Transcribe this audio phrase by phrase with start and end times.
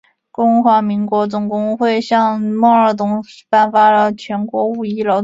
[0.33, 5.19] 中华全国总工会向孟二冬颁发了全国五一劳动奖章。